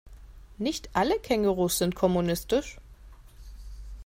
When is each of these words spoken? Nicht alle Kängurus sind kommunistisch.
Nicht 0.57 0.89
alle 0.93 1.19
Kängurus 1.19 1.77
sind 1.77 1.93
kommunistisch. 1.93 2.77